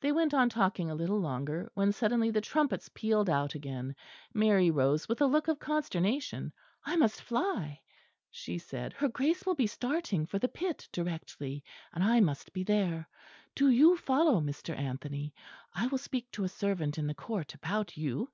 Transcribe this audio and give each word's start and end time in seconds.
They 0.00 0.10
went 0.10 0.34
on 0.34 0.48
talking 0.48 0.90
a 0.90 0.96
little 0.96 1.20
longer; 1.20 1.70
when 1.74 1.92
suddenly 1.92 2.28
the 2.28 2.40
trumpets 2.40 2.88
pealed 2.92 3.30
out 3.30 3.54
again. 3.54 3.94
Mary 4.32 4.68
rose 4.68 5.08
with 5.08 5.20
a 5.20 5.26
look 5.28 5.46
of 5.46 5.60
consternation. 5.60 6.52
"I 6.84 6.96
must 6.96 7.22
fly," 7.22 7.80
she 8.32 8.58
said, 8.58 8.92
"her 8.94 9.06
Grace 9.08 9.46
will 9.46 9.54
be 9.54 9.68
starting 9.68 10.26
for 10.26 10.40
the 10.40 10.48
pit 10.48 10.88
directly; 10.90 11.62
and 11.92 12.02
I 12.02 12.18
must 12.18 12.52
be 12.52 12.64
there. 12.64 13.08
Do 13.54 13.70
you 13.70 13.96
follow, 13.96 14.40
Mr. 14.40 14.76
Anthony; 14.76 15.32
I 15.72 15.86
will 15.86 15.98
speak 15.98 16.32
to 16.32 16.42
a 16.42 16.48
servant 16.48 16.98
in 16.98 17.06
the 17.06 17.14
court 17.14 17.54
about 17.54 17.96
you." 17.96 18.30